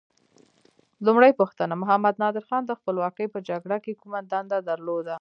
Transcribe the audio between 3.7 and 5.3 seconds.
کې کومه دنده درلوده؟